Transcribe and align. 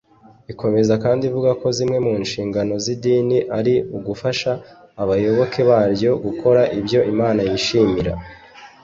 Ikomeza 0.51 0.93
kandi 1.03 1.21
ivuga 1.29 1.51
ko 1.61 1.67
zimwe 1.77 1.97
mu 2.05 2.13
nshingano 2.23 2.73
z’idini 2.83 3.37
ari 3.57 3.73
ugufasha 3.97 4.51
abayoboke 5.01 5.61
baryo 5.69 6.11
gukora 6.25 6.61
ibyo 6.79 6.99
Imana 7.11 7.39
yishimira 7.49 8.11